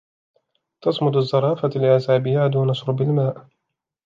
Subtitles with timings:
[0.81, 3.47] تصمد الزرافة لأسابيع دون شرب الماء